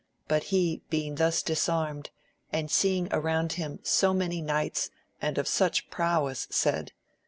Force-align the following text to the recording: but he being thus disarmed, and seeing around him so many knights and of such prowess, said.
but 0.27 0.45
he 0.45 0.81
being 0.89 1.13
thus 1.13 1.43
disarmed, 1.43 2.09
and 2.51 2.71
seeing 2.71 3.07
around 3.13 3.53
him 3.53 3.79
so 3.83 4.15
many 4.15 4.41
knights 4.41 4.89
and 5.21 5.37
of 5.37 5.47
such 5.47 5.91
prowess, 5.91 6.47
said. 6.49 6.91